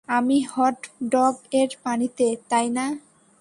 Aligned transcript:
আমি 0.09 0.37
hot 0.51 0.77
dog 1.11 1.35
এর 1.51 1.71
পানিতে, 1.83 2.27
তাই 2.49 2.67
না? 2.69 2.85